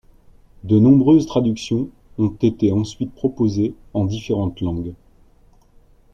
De 0.63 0.79
nombreuses 0.79 1.27
traductions 1.27 1.87
ont 2.17 2.35
été 2.41 2.71
ensuite 2.71 3.13
proposées 3.13 3.75
en 3.93 4.05
différentes 4.05 4.59
langues. 4.59 4.95